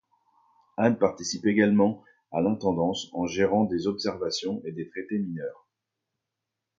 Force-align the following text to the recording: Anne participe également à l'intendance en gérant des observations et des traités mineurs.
Anne 0.77 0.97
participe 0.97 1.45
également 1.45 2.03
à 2.31 2.41
l'intendance 2.41 3.09
en 3.13 3.27
gérant 3.27 3.65
des 3.65 3.85
observations 3.85 4.59
et 4.65 4.71
des 4.71 4.89
traités 4.89 5.19
mineurs. 5.19 5.67